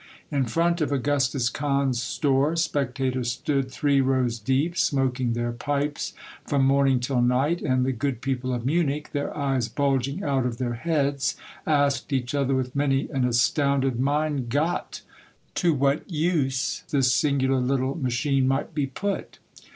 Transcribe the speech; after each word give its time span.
In 0.31 0.45
front 0.47 0.81
of 0.81 0.91
Augustus 0.91 1.47
Cahn's 1.47 2.01
store 2.01 2.55
spectators 2.55 3.31
stood 3.33 3.69
three 3.69 4.01
rows 4.01 4.39
deep, 4.39 4.75
smoking 4.75 5.33
their 5.33 5.51
pipes 5.51 6.13
from 6.43 6.65
morning 6.65 6.99
till 6.99 7.21
night, 7.21 7.61
and 7.61 7.85
the 7.85 7.91
good 7.91 8.19
people 8.19 8.51
of 8.51 8.65
Munich, 8.65 9.11
their 9.13 9.31
eyes 9.37 9.67
bulging 9.67 10.23
out 10.23 10.43
of 10.43 10.57
their 10.57 10.73
heads, 10.73 11.35
asked 11.67 12.11
each 12.11 12.33
other 12.33 12.55
with 12.55 12.75
many 12.75 13.09
an 13.11 13.25
astounded 13.25 13.99
'* 13.99 14.01
Mcin 14.01 14.49
Gott.'" 14.49 15.01
to 15.61 15.71
what 15.75 16.09
use 16.09 16.81
this 16.89 17.13
singular 17.13 17.59
little 17.59 17.93
ma 17.93 18.09
chine 18.09 18.47
might 18.47 18.73
be 18.73 18.87
put. 18.87 19.37